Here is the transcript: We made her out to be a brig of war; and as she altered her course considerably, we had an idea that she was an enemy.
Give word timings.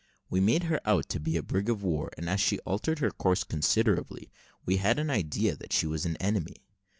We 0.31 0.39
made 0.39 0.63
her 0.63 0.81
out 0.83 1.09
to 1.09 1.19
be 1.19 1.37
a 1.37 1.43
brig 1.43 1.69
of 1.69 1.83
war; 1.83 2.09
and 2.17 2.27
as 2.27 2.41
she 2.41 2.57
altered 2.61 2.97
her 2.97 3.11
course 3.11 3.43
considerably, 3.43 4.31
we 4.65 4.77
had 4.77 4.97
an 4.97 5.11
idea 5.11 5.55
that 5.55 5.73
she 5.73 5.85
was 5.85 6.07
an 6.07 6.17
enemy. 6.17 6.55